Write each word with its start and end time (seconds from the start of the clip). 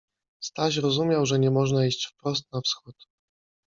Staś 0.39 0.77
rozumiał, 0.77 1.25
że 1.25 1.39
nie 1.39 1.51
można 1.51 1.85
iść 1.85 2.05
wprost 2.07 2.51
na 2.53 2.61
wschód. 2.61 3.07